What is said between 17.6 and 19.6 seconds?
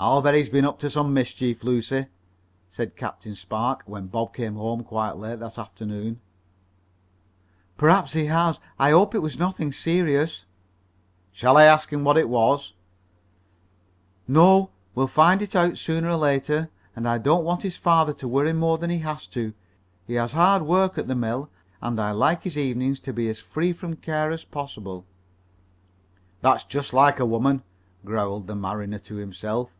his father to worry more than he has to.